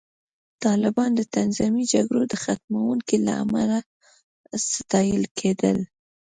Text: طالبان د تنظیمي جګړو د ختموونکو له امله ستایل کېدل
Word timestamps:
طالبان 0.65 1.09
د 1.15 1.21
تنظیمي 1.35 1.83
جګړو 1.93 2.21
د 2.27 2.33
ختموونکو 2.43 3.15
له 3.25 3.33
امله 3.43 3.77
ستایل 4.71 5.23
کېدل 5.39 5.77